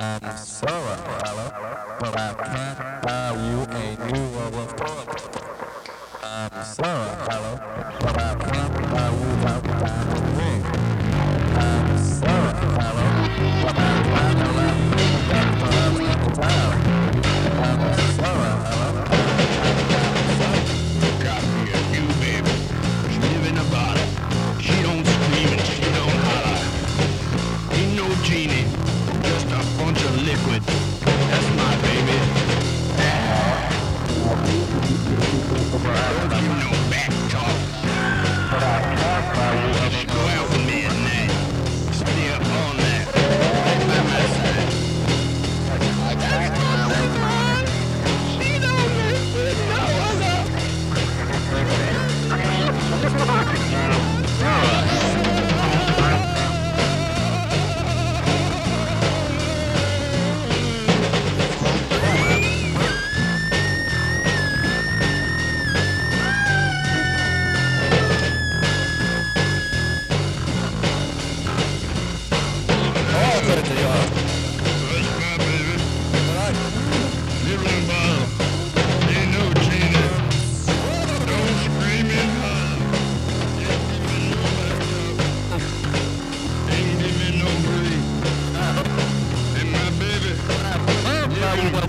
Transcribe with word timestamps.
I'm 0.00 0.36
sorry, 0.36 0.96
Holly, 1.24 1.50
but 1.98 2.16
I 2.16 2.32
can't 2.34 3.02
buy 3.02 3.34
you 3.34 3.58
a 3.62 3.96
new 4.12 4.24
level 4.38 4.66
I'm 6.22 6.64
sorry, 6.64 7.10
Holly, 7.26 7.58
but 8.00 8.16
I 8.16 8.34
can't 8.36 8.74
buy 8.92 9.10
you 9.10 9.30
that 9.42 9.62
diamond 9.64 10.38
ring. 10.38 10.62
I'm 11.56 11.98
sorry, 11.98 12.52
Holly, 12.78 13.06
but 13.62 13.76
I 13.76 13.80
can't 14.04 14.38
allow 14.46 14.74
you 14.78 15.18
that 15.30 15.48
the 16.22 16.30
town. 16.42 16.74
I'm 17.58 17.80
sorry, 18.14 18.52
Holly, 18.70 19.02
a 21.74 21.82
new 21.90 22.06
baby. 22.22 22.54
She 23.10 23.18
live 23.18 23.46
in 23.50 23.56
a 23.58 23.64
bottle. 23.64 24.08
She 24.60 24.76
don't 24.82 25.04
scream 25.04 25.48
and 25.48 25.62
she 25.66 25.80
don't 25.82 26.18
holler. 26.28 26.58
Ain't 27.72 27.92
no 27.96 28.06
genie, 28.22 28.66
a 29.58 29.78
bunch 29.78 30.00
of 30.04 30.22
liquid. 30.22 31.17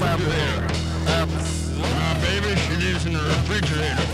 Live 0.00 0.20
in 0.20 0.28
the 0.28 0.30
refrigerator. 0.30 0.68
My 1.78 2.14
baby, 2.20 2.56
she 2.60 2.76
lives 2.76 3.06
in 3.06 3.12
the 3.12 3.20
refrigerator. 3.20 4.06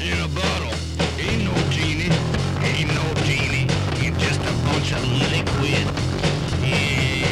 In 0.00 0.18
a 0.20 0.28
bottle. 0.28 0.74
Ain't 1.18 1.44
no 1.44 1.54
genie. 1.70 2.10
Ain't 2.62 2.92
no 2.94 3.14
genie. 3.24 3.68
Ain't 4.02 4.18
just 4.18 4.40
a 4.40 4.52
bunch 4.64 4.92
of 4.92 5.04
liquid. 5.30 5.86
Yeah. 6.62 7.26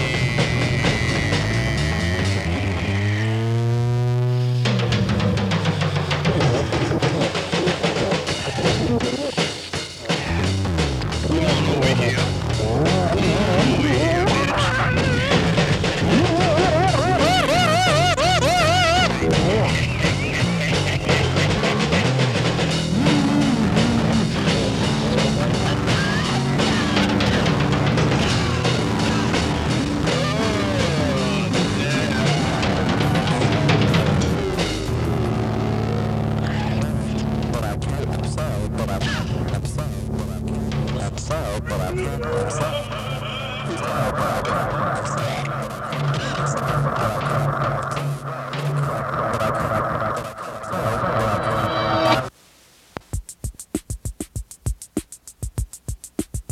Come 11.26 11.38
on 11.38 11.76
over 11.76 11.94
here. 12.02 12.27
but 41.60 41.80
I 41.80 41.92
put 41.92 42.14
a 42.14 42.18
price 42.18 42.60
up. 42.60 42.88